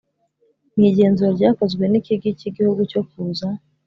mu 0.75 0.83
igenzura 0.89 1.29
ryakozwe 1.37 1.83
n 1.87 1.93
Ikigi 1.99 2.29
cy 2.39 2.47
Igihugu 2.49 2.81
cyo 2.91 3.01
kuza 3.09 3.47